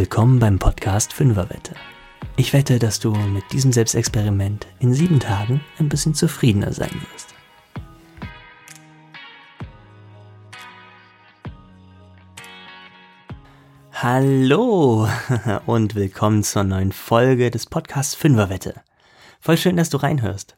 [0.00, 1.74] Willkommen beim Podcast Fünferwette.
[2.36, 7.34] Ich wette, dass du mit diesem Selbstexperiment in sieben Tagen ein bisschen zufriedener sein wirst.
[13.92, 15.06] Hallo
[15.66, 18.80] und willkommen zur neuen Folge des Podcasts Fünferwette.
[19.38, 20.56] Voll schön, dass du reinhörst.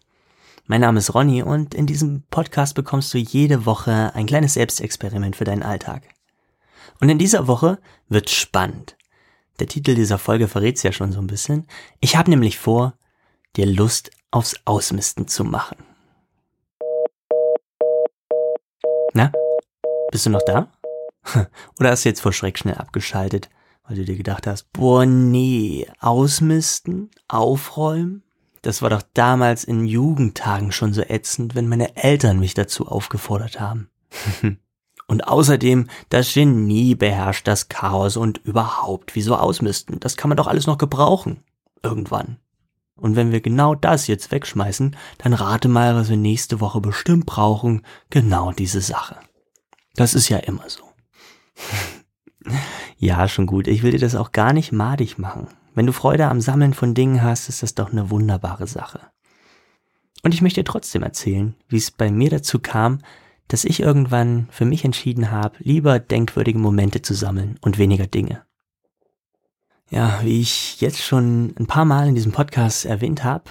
[0.67, 5.35] Mein Name ist Ronny und in diesem Podcast bekommst du jede Woche ein kleines Selbstexperiment
[5.35, 6.05] für deinen Alltag.
[7.01, 8.95] Und in dieser Woche wird spannend.
[9.59, 11.67] Der Titel dieser Folge verrät's ja schon so ein bisschen.
[12.01, 12.95] Ich habe nämlich vor,
[13.57, 15.77] dir Lust aufs Ausmisten zu machen.
[19.15, 19.31] Na,
[20.11, 20.73] bist du noch da?
[21.79, 23.51] Oder hast du jetzt vor Schreck schnell abgeschaltet,
[23.87, 28.23] weil du dir gedacht hast, boah nee, ausmisten, aufräumen?
[28.63, 33.61] Das war doch damals in Jugendtagen schon so ätzend, wenn meine Eltern mich dazu aufgefordert
[33.61, 33.91] haben.
[35.13, 40.01] Und außerdem, das Genie beherrscht das Chaos und überhaupt, wieso ausmisten?
[40.01, 41.43] Das kann man doch alles noch gebrauchen.
[41.83, 42.39] Irgendwann.
[42.97, 47.27] Und wenn wir genau das jetzt wegschmeißen, dann rate mal, was wir nächste Woche bestimmt
[47.27, 47.83] brauchen.
[48.09, 49.17] Genau diese Sache.
[49.97, 50.81] Das ist ja immer so.
[52.97, 53.69] ja, schon gut.
[53.69, 55.49] Ich will dir das auch gar nicht madig machen.
[55.75, 59.01] Wenn du Freude am Sammeln von Dingen hast, ist das doch eine wunderbare Sache.
[60.23, 63.01] Und ich möchte dir trotzdem erzählen, wie es bei mir dazu kam,
[63.49, 68.43] dass ich irgendwann für mich entschieden habe, lieber denkwürdige Momente zu sammeln und weniger Dinge.
[69.91, 73.45] Ja, wie ich jetzt schon ein paar Mal in diesem Podcast erwähnt habe,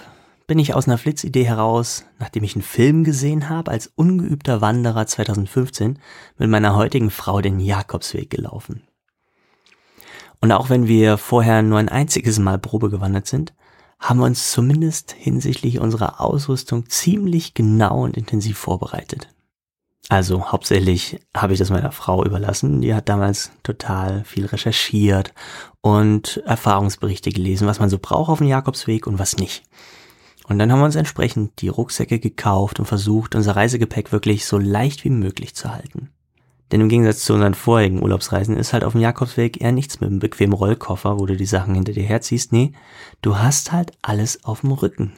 [0.48, 5.06] bin ich aus einer Flitzidee heraus, nachdem ich einen Film gesehen habe, als ungeübter Wanderer
[5.06, 5.98] 2015
[6.38, 8.82] mit meiner heutigen Frau den Jakobsweg gelaufen.
[10.40, 13.54] Und auch wenn wir vorher nur ein einziges Mal Probe gewandert sind,
[14.00, 19.28] haben wir uns zumindest hinsichtlich unserer Ausrüstung ziemlich genau und intensiv vorbereitet.
[20.08, 22.80] Also hauptsächlich habe ich das meiner Frau überlassen.
[22.80, 25.32] Die hat damals total viel recherchiert
[25.80, 29.62] und Erfahrungsberichte gelesen, was man so braucht auf dem Jakobsweg und was nicht.
[30.48, 34.58] Und dann haben wir uns entsprechend die Rucksäcke gekauft und versucht, unser Reisegepäck wirklich so
[34.58, 36.10] leicht wie möglich zu halten.
[36.72, 40.08] Denn im Gegensatz zu unseren vorigen Urlaubsreisen ist halt auf dem Jakobsweg eher nichts mit
[40.08, 42.50] einem bequemen Rollkoffer, wo du die Sachen hinter dir herziehst.
[42.52, 42.72] Nee,
[43.20, 45.12] du hast halt alles auf dem Rücken.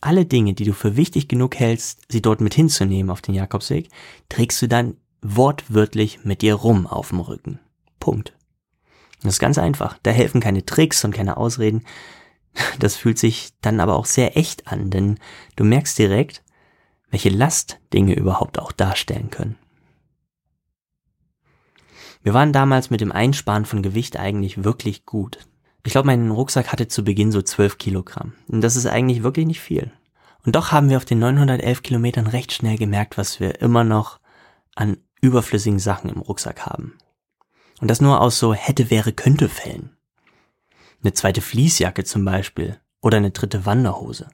[0.00, 3.88] Alle Dinge, die du für wichtig genug hältst, sie dort mit hinzunehmen auf den Jakobsweg,
[4.28, 7.60] trägst du dann wortwörtlich mit dir rum auf dem Rücken.
[7.98, 8.32] Punkt.
[9.22, 9.98] Das ist ganz einfach.
[10.02, 11.84] Da helfen keine Tricks und keine Ausreden.
[12.78, 15.18] Das fühlt sich dann aber auch sehr echt an, denn
[15.56, 16.42] du merkst direkt,
[17.10, 19.56] welche Last Dinge überhaupt auch darstellen können.
[22.22, 25.38] Wir waren damals mit dem Einsparen von Gewicht eigentlich wirklich gut.
[25.84, 28.34] Ich glaube, mein Rucksack hatte zu Beginn so 12 Kilogramm.
[28.48, 29.92] Und das ist eigentlich wirklich nicht viel.
[30.44, 34.20] Und doch haben wir auf den 911 Kilometern recht schnell gemerkt, was wir immer noch
[34.74, 36.94] an überflüssigen Sachen im Rucksack haben.
[37.80, 39.96] Und das nur aus so hätte, wäre, könnte Fällen.
[41.02, 42.78] Eine zweite Fließjacke zum Beispiel.
[43.00, 44.28] Oder eine dritte Wanderhose.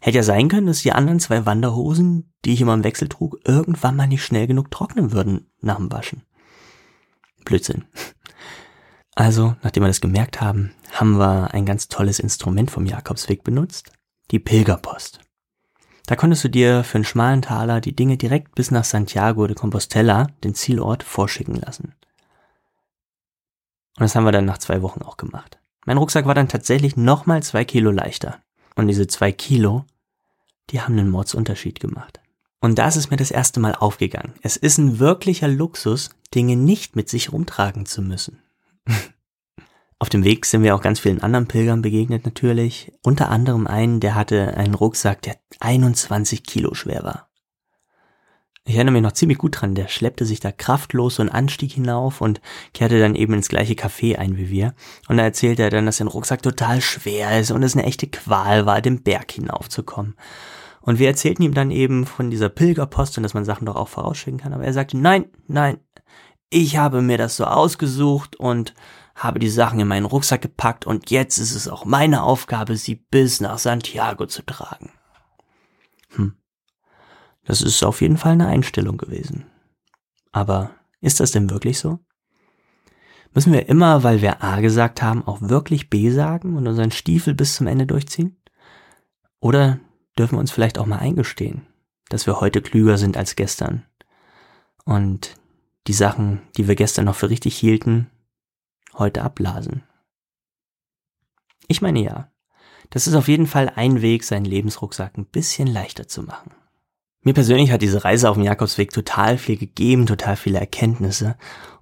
[0.00, 3.38] Hätte ja sein können, dass die anderen zwei Wanderhosen, die ich immer im Wechsel trug,
[3.44, 6.22] irgendwann mal nicht schnell genug trocknen würden nach dem Waschen.
[7.44, 7.84] Blödsinn.
[9.14, 13.92] Also, nachdem wir das gemerkt haben, haben wir ein ganz tolles Instrument vom Jakobsweg benutzt,
[14.30, 15.20] die Pilgerpost.
[16.06, 19.56] Da konntest du dir für einen schmalen Taler die Dinge direkt bis nach Santiago de
[19.56, 21.94] Compostela, den Zielort, vorschicken lassen.
[23.96, 25.58] Und das haben wir dann nach zwei Wochen auch gemacht.
[25.86, 28.38] Mein Rucksack war dann tatsächlich nochmal zwei Kilo leichter.
[28.74, 29.84] Und diese zwei Kilo,
[30.70, 32.20] die haben einen Mordsunterschied gemacht.
[32.60, 34.32] Und da ist mir das erste Mal aufgegangen.
[34.42, 38.42] Es ist ein wirklicher Luxus, Dinge nicht mit sich rumtragen zu müssen.
[39.98, 42.92] Auf dem Weg sind wir auch ganz vielen anderen Pilgern begegnet natürlich.
[43.02, 47.30] Unter anderem einen, der hatte einen Rucksack, der 21 Kilo schwer war.
[48.66, 51.72] Ich erinnere mich noch ziemlich gut dran, der schleppte sich da kraftlos so einen Anstieg
[51.72, 52.40] hinauf und
[52.72, 54.74] kehrte dann eben ins gleiche Café ein wie wir.
[55.06, 58.06] Und da erzählte er dann, dass sein Rucksack total schwer ist und es eine echte
[58.06, 60.16] Qual war, den Berg hinaufzukommen.
[60.80, 63.88] Und wir erzählten ihm dann eben von dieser Pilgerpost und dass man Sachen doch auch
[63.88, 64.54] vorausschicken kann.
[64.54, 65.78] Aber er sagte, nein, nein,
[66.54, 68.74] ich habe mir das so ausgesucht und
[69.16, 72.94] habe die Sachen in meinen Rucksack gepackt und jetzt ist es auch meine Aufgabe, sie
[72.94, 74.92] bis nach Santiago zu tragen.
[76.10, 76.36] Hm.
[77.44, 79.46] Das ist auf jeden Fall eine Einstellung gewesen.
[80.30, 80.70] Aber
[81.00, 81.98] ist das denn wirklich so?
[83.34, 87.34] Müssen wir immer, weil wir A gesagt haben, auch wirklich B sagen und unseren Stiefel
[87.34, 88.40] bis zum Ende durchziehen?
[89.40, 89.80] Oder
[90.16, 91.66] dürfen wir uns vielleicht auch mal eingestehen,
[92.10, 93.84] dass wir heute klüger sind als gestern
[94.84, 95.34] und
[95.86, 98.10] die Sachen, die wir gestern noch für richtig hielten,
[98.94, 99.82] heute abblasen.
[101.66, 102.30] Ich meine ja,
[102.90, 106.52] das ist auf jeden Fall ein Weg, seinen Lebensrucksack ein bisschen leichter zu machen.
[107.22, 111.36] Mir persönlich hat diese Reise auf dem Jakobsweg total viel gegeben, total viele Erkenntnisse.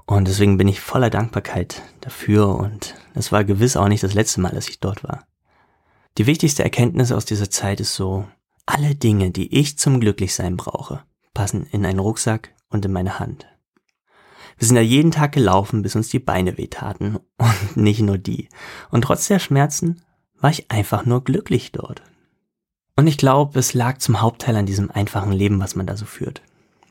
[0.07, 4.41] Und deswegen bin ich voller Dankbarkeit dafür und es war gewiss auch nicht das letzte
[4.41, 5.27] Mal, dass ich dort war.
[6.19, 8.27] Die wichtigste Erkenntnis aus dieser Zeit ist so,
[8.67, 11.03] alle Dinge, die ich zum Glücklichsein brauche,
[11.35, 13.47] passen in einen Rucksack und in meine Hand.
[14.59, 18.49] Wir sind ja jeden Tag gelaufen, bis uns die Beine wehtaten und nicht nur die.
[18.91, 20.03] Und trotz der Schmerzen
[20.41, 22.03] war ich einfach nur glücklich dort.
[22.97, 26.05] Und ich glaube, es lag zum Hauptteil an diesem einfachen Leben, was man da so
[26.05, 26.43] führt.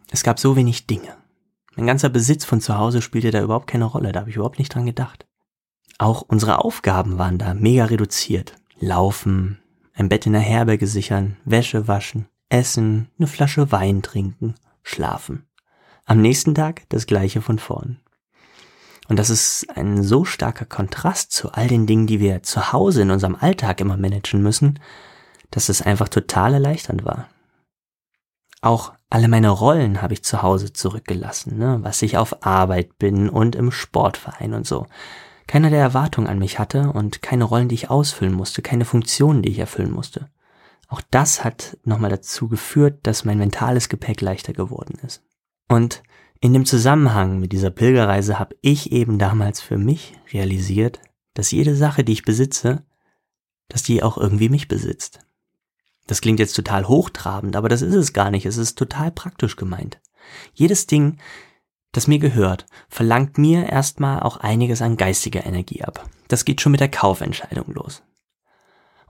[0.09, 1.15] Es gab so wenig Dinge.
[1.75, 4.59] Mein ganzer Besitz von zu Hause spielte da überhaupt keine Rolle, da habe ich überhaupt
[4.59, 5.25] nicht dran gedacht.
[5.97, 8.55] Auch unsere Aufgaben waren da mega reduziert.
[8.79, 9.59] Laufen,
[9.93, 15.45] ein Bett in der Herberge sichern, Wäsche waschen, essen, eine Flasche Wein trinken, schlafen.
[16.11, 18.01] Am nächsten Tag das gleiche von vorn.
[19.07, 23.03] Und das ist ein so starker Kontrast zu all den Dingen, die wir zu Hause
[23.03, 24.77] in unserem Alltag immer managen müssen,
[25.51, 27.29] dass es einfach total erleichternd war.
[28.59, 31.79] Auch alle meine Rollen habe ich zu Hause zurückgelassen, ne?
[31.81, 34.87] was ich auf Arbeit bin und im Sportverein und so.
[35.47, 39.43] Keiner der Erwartungen an mich hatte und keine Rollen, die ich ausfüllen musste, keine Funktionen,
[39.43, 40.27] die ich erfüllen musste.
[40.89, 45.23] Auch das hat nochmal dazu geführt, dass mein mentales Gepäck leichter geworden ist.
[45.71, 46.03] Und
[46.41, 50.99] in dem Zusammenhang mit dieser Pilgerreise habe ich eben damals für mich realisiert,
[51.33, 52.83] dass jede Sache, die ich besitze,
[53.69, 55.19] dass die auch irgendwie mich besitzt.
[56.07, 58.45] Das klingt jetzt total hochtrabend, aber das ist es gar nicht.
[58.45, 60.01] Es ist total praktisch gemeint.
[60.53, 61.19] Jedes Ding,
[61.93, 66.09] das mir gehört, verlangt mir erstmal auch einiges an geistiger Energie ab.
[66.27, 68.03] Das geht schon mit der Kaufentscheidung los.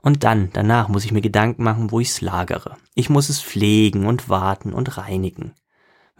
[0.00, 2.76] Und dann, danach muss ich mir Gedanken machen, wo ich es lagere.
[2.94, 5.54] Ich muss es pflegen und warten und reinigen.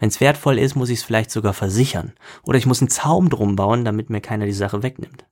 [0.03, 2.11] Wenn es wertvoll ist, muss ich es vielleicht sogar versichern.
[2.43, 5.25] Oder ich muss einen Zaum drum bauen, damit mir keiner die Sache wegnimmt.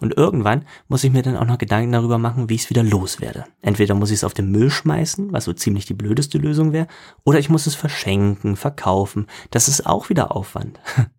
[0.00, 2.82] Und irgendwann muss ich mir dann auch noch Gedanken darüber machen, wie ich es wieder
[2.82, 3.44] loswerde.
[3.60, 6.86] Entweder muss ich es auf den Müll schmeißen, was so ziemlich die blödeste Lösung wäre,
[7.22, 9.26] oder ich muss es verschenken, verkaufen.
[9.50, 10.80] Das ist auch wieder Aufwand.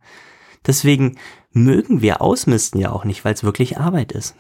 [0.65, 1.19] Deswegen
[1.51, 4.35] mögen wir Ausmisten ja auch nicht, weil es wirklich Arbeit ist.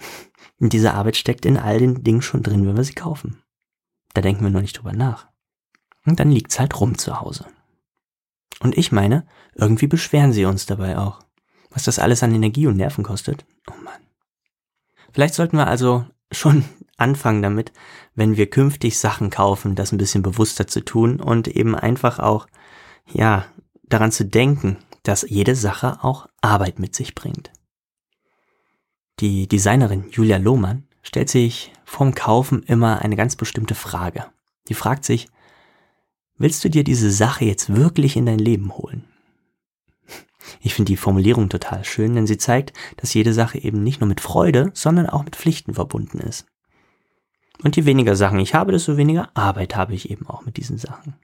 [0.59, 3.43] Und diese Arbeit steckt in all den Dingen schon drin, wenn wir sie kaufen.
[4.15, 5.27] Da denken wir nur nicht drüber nach.
[6.07, 7.45] Und dann liegt's halt rum zu Hause.
[8.59, 9.25] Und ich meine,
[9.55, 11.19] irgendwie beschweren sie uns dabei auch.
[11.69, 13.45] Was das alles an Energie und Nerven kostet.
[13.69, 14.01] Oh Mann.
[15.11, 16.65] Vielleicht sollten wir also schon
[16.97, 17.71] anfangen damit,
[18.15, 22.47] wenn wir künftig Sachen kaufen, das ein bisschen bewusster zu tun und eben einfach auch,
[23.11, 23.45] ja,
[23.83, 27.51] daran zu denken, dass jede Sache auch Arbeit mit sich bringt.
[29.19, 34.25] Die Designerin Julia Lohmann stellt sich vorm Kaufen immer eine ganz bestimmte Frage.
[34.67, 35.29] Die fragt sich,
[36.37, 39.05] Willst du dir diese Sache jetzt wirklich in dein Leben holen?
[40.61, 44.07] Ich finde die Formulierung total schön, denn sie zeigt, dass jede Sache eben nicht nur
[44.07, 46.45] mit Freude, sondern auch mit Pflichten verbunden ist.
[47.63, 50.77] Und je weniger Sachen ich habe, desto weniger Arbeit habe ich eben auch mit diesen
[50.77, 51.15] Sachen.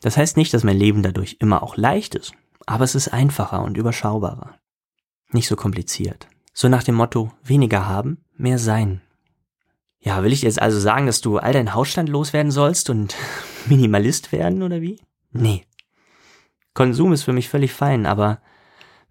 [0.00, 2.32] Das heißt nicht, dass mein Leben dadurch immer auch leicht ist,
[2.66, 4.58] aber es ist einfacher und überschaubarer.
[5.30, 6.28] Nicht so kompliziert.
[6.52, 9.02] So nach dem Motto, weniger haben, mehr sein.
[10.04, 13.16] Ja, will ich jetzt also sagen, dass du all deinen Hausstand loswerden sollst und
[13.66, 15.00] Minimalist werden oder wie?
[15.32, 15.64] Nee.
[16.74, 18.40] Konsum ist für mich völlig fein, aber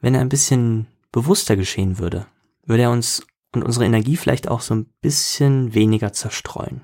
[0.01, 2.27] wenn er ein bisschen bewusster geschehen würde,
[2.65, 6.81] würde er uns und unsere Energie vielleicht auch so ein bisschen weniger zerstreuen.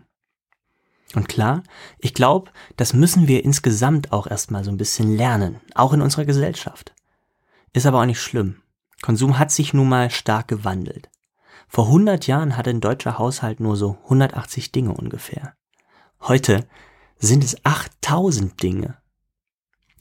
[1.16, 1.64] Und klar,
[1.98, 6.26] ich glaube, das müssen wir insgesamt auch erstmal so ein bisschen lernen, auch in unserer
[6.26, 6.94] Gesellschaft.
[7.74, 8.62] Ist aber auch nicht schlimm.
[9.02, 11.10] Konsum hat sich nun mal stark gewandelt.
[11.72, 15.54] Vor 100 Jahren hatte ein deutscher Haushalt nur so 180 Dinge ungefähr.
[16.20, 16.68] Heute
[17.20, 18.98] sind es 8000 Dinge.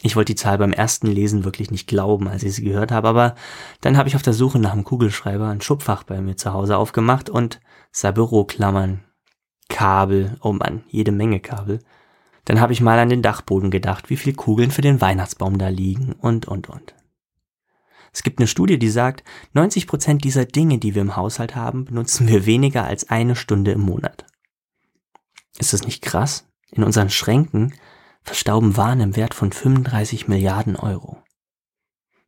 [0.01, 3.09] Ich wollte die Zahl beim ersten Lesen wirklich nicht glauben, als ich sie gehört habe,
[3.09, 3.35] aber
[3.83, 6.79] dann habe ich auf der Suche nach einem Kugelschreiber ein Schubfach bei mir zu Hause
[6.79, 7.61] aufgemacht und
[7.91, 9.05] sah Büroklammern,
[9.69, 11.81] Kabel, oh Mann, jede Menge Kabel.
[12.47, 15.69] Dann habe ich mal an den Dachboden gedacht, wie viel Kugeln für den Weihnachtsbaum da
[15.69, 16.95] liegen und, und, und.
[18.13, 21.85] Es gibt eine Studie, die sagt, 90 Prozent dieser Dinge, die wir im Haushalt haben,
[21.85, 24.27] benutzen wir weniger als eine Stunde im Monat.
[25.59, 26.49] Ist das nicht krass?
[26.71, 27.75] In unseren Schränken
[28.23, 31.23] verstauben Waren im Wert von 35 Milliarden Euro.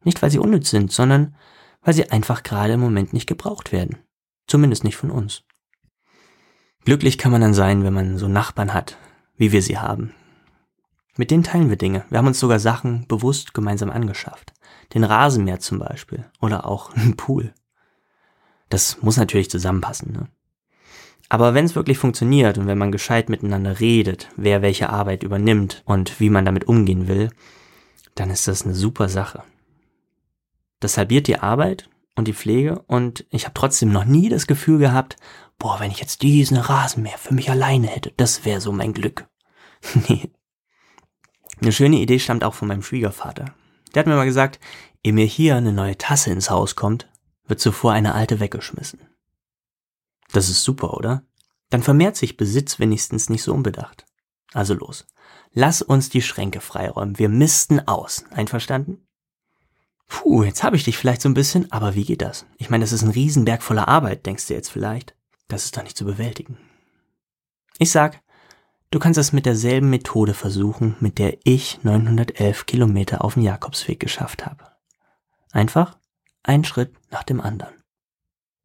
[0.03, 1.37] Nicht, weil sie unnütz sind, sondern
[1.83, 3.99] weil sie einfach gerade im Moment nicht gebraucht werden.
[4.47, 5.45] Zumindest nicht von uns.
[6.85, 8.97] Glücklich kann man dann sein, wenn man so Nachbarn hat,
[9.37, 10.15] wie wir sie haben.
[11.17, 12.05] Mit denen teilen wir Dinge.
[12.09, 14.53] Wir haben uns sogar Sachen bewusst gemeinsam angeschafft
[14.95, 17.55] den Rasenmäher zum Beispiel oder auch einen Pool.
[18.69, 20.13] Das muss natürlich zusammenpassen.
[20.13, 20.29] Ne?
[21.29, 25.83] Aber wenn es wirklich funktioniert und wenn man gescheit miteinander redet, wer welche Arbeit übernimmt
[25.85, 27.31] und wie man damit umgehen will,
[28.15, 29.43] dann ist das eine super Sache.
[30.81, 34.79] Das halbiert die Arbeit und die Pflege und ich habe trotzdem noch nie das Gefühl
[34.79, 35.17] gehabt,
[35.59, 39.29] boah, wenn ich jetzt diesen Rasenmäher für mich alleine hätte, das wäre so mein Glück.
[40.09, 40.31] nee.
[41.61, 43.55] Eine schöne Idee stammt auch von meinem Schwiegervater.
[43.95, 44.61] Der hat mir mal gesagt,
[45.03, 47.09] ehe mir hier eine neue Tasse ins Haus kommt,
[47.47, 49.01] wird zuvor eine alte weggeschmissen.
[50.33, 51.25] Das ist super, oder?
[51.69, 54.07] Dann vermehrt sich Besitz wenigstens nicht so unbedacht.
[54.53, 55.07] Also los.
[55.53, 57.19] Lass uns die Schränke freiräumen.
[57.19, 58.25] Wir missten aus.
[58.31, 59.07] Einverstanden?
[60.09, 62.47] Puh, jetzt habe ich dich vielleicht so ein bisschen, aber wie geht das?
[62.57, 65.15] Ich meine, das ist ein Riesenberg voller Arbeit, denkst du jetzt vielleicht.
[65.47, 66.59] Das ist doch nicht zu bewältigen.
[67.79, 68.21] Ich sag,
[68.91, 74.01] du kannst es mit derselben Methode versuchen, mit der ich 911 Kilometer auf dem Jakobsweg
[74.01, 74.65] geschafft habe.
[75.53, 75.97] Einfach
[76.43, 77.75] ein Schritt nach dem anderen.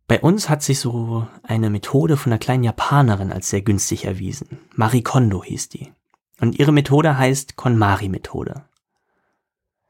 [0.08, 4.60] Bei uns hat sich so eine Methode von einer kleinen Japanerin als sehr günstig erwiesen.
[4.76, 5.92] Marie Kondo hieß die.
[6.40, 8.66] Und ihre Methode heißt KonMari-Methode.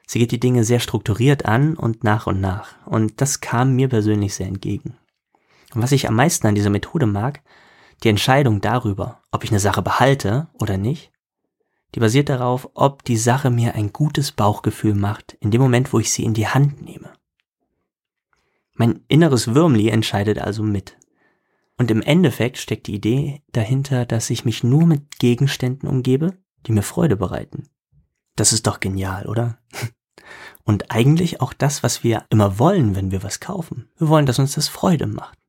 [0.08, 2.76] Sie geht die Dinge sehr strukturiert an und nach und nach.
[2.86, 4.96] Und das kam mir persönlich sehr entgegen.
[5.74, 7.42] Und was ich am meisten an dieser Methode mag,
[8.06, 11.12] die Entscheidung darüber, ob ich eine Sache behalte oder nicht,
[11.96, 16.00] die basiert darauf, ob die Sache mir ein gutes Bauchgefühl macht, in dem Moment, wo
[16.00, 17.12] ich sie in die Hand nehme.
[18.74, 20.98] Mein inneres Würmli entscheidet also mit.
[21.78, 26.74] Und im Endeffekt steckt die Idee dahinter, dass ich mich nur mit Gegenständen umgebe, die
[26.74, 27.70] mir Freude bereiten.
[28.36, 29.58] Das ist doch genial, oder?
[30.64, 33.90] Und eigentlich auch das, was wir immer wollen, wenn wir was kaufen.
[33.98, 35.40] Wir wollen, dass uns das Freude macht.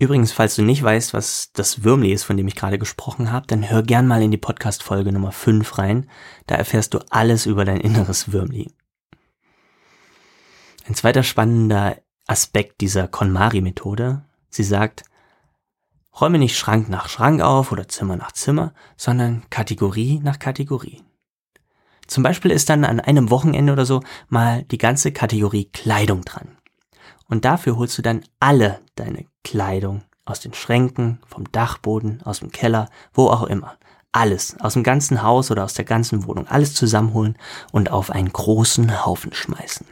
[0.00, 3.48] Übrigens, falls du nicht weißt, was das Würmli ist, von dem ich gerade gesprochen habe,
[3.48, 6.08] dann hör gern mal in die Podcast-Folge Nummer 5 rein.
[6.46, 8.70] Da erfährst du alles über dein inneres Würmli.
[10.86, 11.96] Ein zweiter spannender
[12.28, 14.24] Aspekt dieser KonMari-Methode.
[14.50, 15.02] Sie sagt,
[16.20, 21.02] räume nicht Schrank nach Schrank auf oder Zimmer nach Zimmer, sondern Kategorie nach Kategorie.
[22.06, 26.56] Zum Beispiel ist dann an einem Wochenende oder so mal die ganze Kategorie Kleidung dran.
[27.26, 32.52] Und dafür holst du dann alle deine Kleidung aus den Schränken, vom Dachboden, aus dem
[32.52, 33.78] Keller, wo auch immer.
[34.12, 37.38] Alles, aus dem ganzen Haus oder aus der ganzen Wohnung, alles zusammenholen
[37.72, 39.86] und auf einen großen Haufen schmeißen.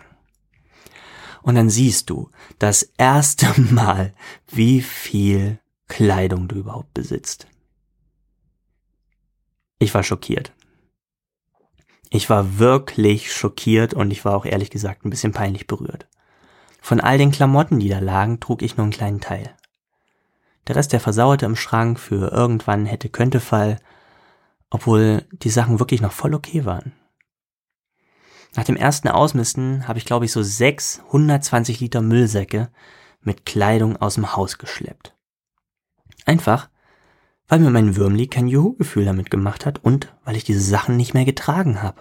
[1.40, 4.12] Und dann siehst du das erste Mal,
[4.46, 5.58] wie viel
[5.88, 7.46] Kleidung du überhaupt besitzt.
[9.78, 10.52] Ich war schockiert.
[12.10, 16.06] Ich war wirklich schockiert und ich war auch ehrlich gesagt ein bisschen peinlich berührt.
[16.86, 19.52] Von all den Klamotten, die da lagen, trug ich nur einen kleinen Teil.
[20.68, 23.80] Der Rest der versauerte im Schrank für irgendwann hätte könnte Fall,
[24.70, 26.92] obwohl die Sachen wirklich noch voll okay waren.
[28.54, 32.70] Nach dem ersten Ausmisten habe ich, glaube ich, so sechs 120 Liter Müllsäcke
[33.20, 35.12] mit Kleidung aus dem Haus geschleppt.
[36.24, 36.68] Einfach,
[37.48, 41.14] weil mir mein Würmli kein Juhu-Gefühl damit gemacht hat und weil ich diese Sachen nicht
[41.14, 42.00] mehr getragen habe.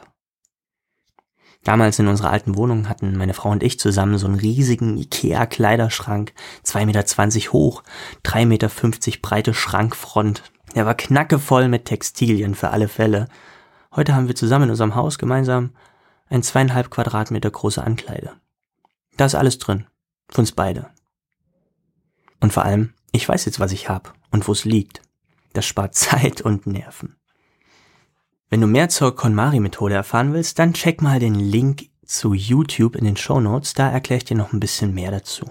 [1.65, 6.31] Damals in unserer alten Wohnung hatten meine Frau und ich zusammen so einen riesigen Ikea-Kleiderschrank,
[6.63, 7.83] 2,20 Meter hoch,
[8.23, 8.69] 3,50 Meter
[9.21, 10.43] breite Schrankfront.
[10.75, 13.27] Der war knackevoll mit Textilien für alle Fälle.
[13.95, 15.71] Heute haben wir zusammen in unserem Haus gemeinsam
[16.29, 18.33] ein zweieinhalb Quadratmeter große Ankleide.
[19.17, 19.87] Da ist alles drin.
[20.29, 20.91] Für uns beide.
[22.41, 25.01] Und vor allem, ich weiß jetzt, was ich hab und wo es liegt.
[25.53, 27.15] Das spart Zeit und Nerven.
[28.49, 33.05] Wenn du mehr zur KonMari-Methode erfahren willst, dann check mal den Link zu YouTube in
[33.05, 35.45] den Show Notes, da erkläre ich dir noch ein bisschen mehr dazu.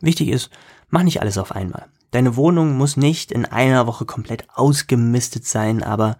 [0.00, 0.50] Wichtig ist,
[0.88, 1.86] mach nicht alles auf einmal.
[2.10, 6.16] Deine Wohnung muss nicht in einer Woche komplett ausgemistet sein, aber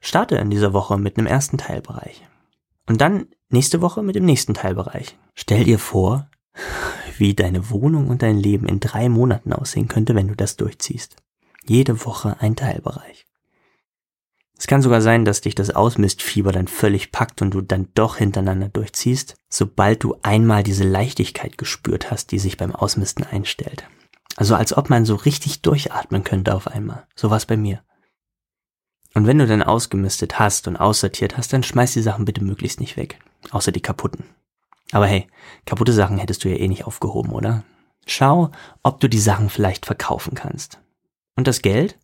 [0.00, 2.22] starte in dieser Woche mit einem ersten Teilbereich.
[2.86, 5.16] Und dann nächste Woche mit dem nächsten Teilbereich.
[5.34, 6.28] Stell dir vor,
[7.18, 11.16] wie deine Wohnung und dein Leben in drei Monaten aussehen könnte, wenn du das durchziehst.
[11.64, 13.26] Jede Woche ein Teilbereich.
[14.62, 18.18] Es kann sogar sein, dass dich das Ausmistfieber dann völlig packt und du dann doch
[18.18, 23.88] hintereinander durchziehst, sobald du einmal diese Leichtigkeit gespürt hast, die sich beim Ausmisten einstellt.
[24.36, 27.08] Also als ob man so richtig durchatmen könnte auf einmal.
[27.16, 27.82] So war bei mir.
[29.14, 32.78] Und wenn du dann ausgemistet hast und aussortiert hast, dann schmeiß die Sachen bitte möglichst
[32.78, 33.18] nicht weg.
[33.50, 34.26] Außer die kaputten.
[34.92, 35.26] Aber hey,
[35.66, 37.64] kaputte Sachen hättest du ja eh nicht aufgehoben, oder?
[38.06, 38.52] Schau,
[38.84, 40.78] ob du die Sachen vielleicht verkaufen kannst.
[41.34, 41.98] Und das Geld?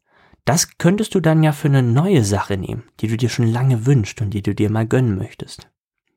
[0.49, 3.85] Das könntest du dann ja für eine neue Sache nehmen, die du dir schon lange
[3.85, 5.69] wünschst und die du dir mal gönnen möchtest.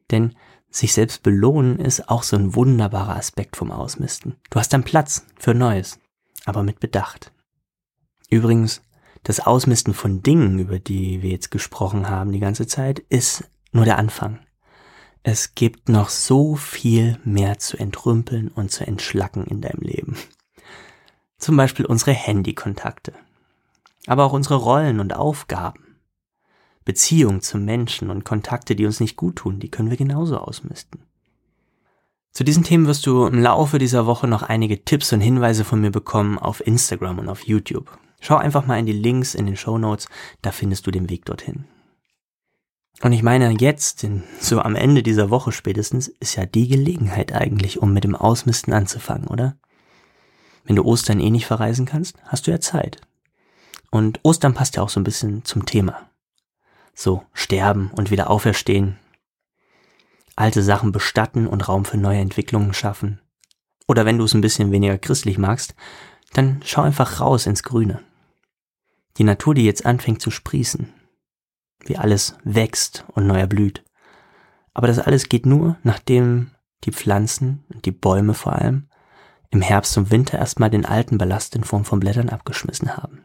[0.10, 0.36] Denn
[0.70, 4.38] sich selbst belohnen ist auch so ein wunderbarer Aspekt vom Ausmisten.
[4.50, 6.00] Du hast dann Platz für Neues,
[6.46, 7.34] aber mit Bedacht.
[8.30, 8.82] Übrigens,
[9.24, 13.84] das Ausmisten von Dingen, über die wir jetzt gesprochen haben die ganze Zeit, ist nur
[13.84, 14.40] der Anfang.
[15.24, 20.16] Es gibt noch so viel mehr zu entrümpeln und zu entschlacken in deinem Leben.
[21.38, 23.14] Zum Beispiel unsere Handykontakte.
[24.08, 25.98] Aber auch unsere Rollen und Aufgaben.
[26.86, 31.04] Beziehungen zu Menschen und Kontakte, die uns nicht gut tun, die können wir genauso ausmisten.
[32.32, 35.82] Zu diesen Themen wirst du im Laufe dieser Woche noch einige Tipps und Hinweise von
[35.82, 37.98] mir bekommen auf Instagram und auf YouTube.
[38.22, 40.08] Schau einfach mal in die Links in den Show Notes,
[40.42, 41.66] da findest du den Weg dorthin.
[43.02, 44.08] Und ich meine, jetzt,
[44.40, 48.74] so am Ende dieser Woche spätestens, ist ja die Gelegenheit eigentlich, um mit dem Ausmisten
[48.74, 49.58] anzufangen, oder?
[50.64, 53.02] Wenn du Ostern eh nicht verreisen kannst, hast du ja Zeit.
[53.92, 56.10] Und Ostern passt ja auch so ein bisschen zum Thema.
[56.94, 58.98] So, sterben und wieder auferstehen.
[60.36, 63.20] Alte Sachen bestatten und Raum für neue Entwicklungen schaffen.
[63.88, 65.76] Oder wenn du es ein bisschen weniger christlich magst,
[66.34, 68.02] dann schau einfach raus ins Grüne.
[69.18, 70.94] Die Natur, die jetzt anfängt zu sprießen,
[71.86, 73.84] wie alles wächst und neu erblüht.
[74.74, 76.52] Aber das alles geht nur, nachdem
[76.86, 78.88] die Pflanzen und die Bäume vor allem
[79.50, 83.22] im Herbst und Winter erstmal den alten Ballast in Form von Blättern abgeschmissen haben.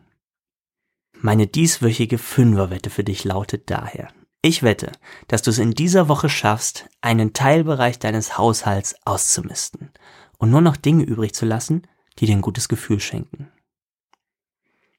[1.21, 4.09] Meine dieswöchige Fünferwette für dich lautet daher.
[4.43, 4.93] Ich wette,
[5.29, 9.91] dass du es in dieser Woche schaffst, einen Teilbereich deines Haushalts auszumisten
[10.39, 11.83] und nur noch Dinge übrig zu lassen,
[12.19, 13.51] die dir ein gutes Gefühl schenken.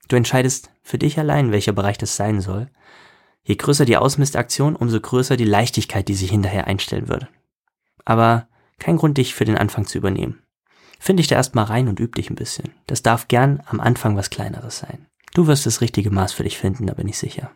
[0.08, 2.70] Du entscheidest für dich allein, welcher Bereich das sein soll.
[3.44, 7.30] Je größer die Ausmistaktion, umso größer die Leichtigkeit, die sich hinterher einstellen würde.
[8.06, 8.48] Aber
[8.80, 10.44] kein Grund, dich für den Anfang zu übernehmen.
[11.00, 12.74] Find dich da erstmal rein und üb dich ein bisschen.
[12.88, 15.07] Das darf gern am Anfang was Kleineres sein.
[15.38, 17.52] Du wirst das richtige Maß für dich finden, da bin ich sicher.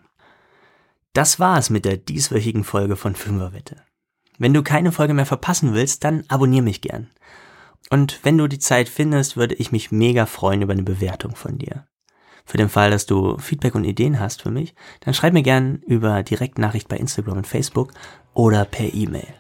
[1.14, 3.78] Das war es mit der dieswöchigen Folge von Fünferwette.
[4.38, 7.10] Wenn du keine Folge mehr verpassen willst, dann abonnier mich gern.
[7.90, 11.58] Und wenn du die Zeit findest, würde ich mich mega freuen über eine Bewertung von
[11.58, 11.88] dir.
[12.46, 15.78] Für den Fall, dass du Feedback und Ideen hast für mich, dann schreib mir gern
[15.88, 17.94] über Direktnachricht bei Instagram und Facebook
[18.36, 19.34] oder per E-Mail.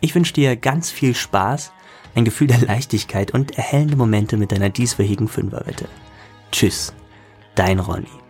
[0.00, 1.70] Ich wünsche dir ganz viel Spaß,
[2.14, 5.86] ein Gefühl der Leichtigkeit und erhellende Momente mit deiner dieswöchigen Fünferwette.
[6.50, 6.94] Tschüss,
[7.54, 8.21] dein Ronny.